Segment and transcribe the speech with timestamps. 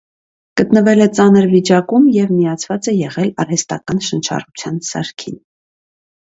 [0.61, 5.41] Գտնվել է ծանր վիճակում և միացված է եղել արհեստական շնչառության սարքին։